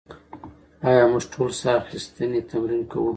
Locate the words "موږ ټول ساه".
1.11-1.75